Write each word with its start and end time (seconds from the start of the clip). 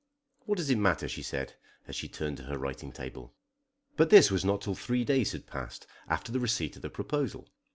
"What 0.47 0.57
does 0.57 0.71
it 0.71 0.79
matter?" 0.79 1.07
she 1.07 1.21
said, 1.21 1.53
as 1.87 1.95
she 1.95 2.07
turned 2.09 2.37
to 2.37 2.43
her 2.45 2.57
writing 2.57 2.91
table. 2.91 3.35
But 3.97 4.09
this 4.09 4.31
was 4.31 4.43
not 4.43 4.59
till 4.61 4.73
three 4.73 5.03
days 5.03 5.33
had 5.33 5.45
passed 5.45 5.85
after 6.07 6.31
the 6.31 6.39
receipt 6.39 6.75
of 6.75 6.81
the 6.81 6.89
proposal. 6.89 7.47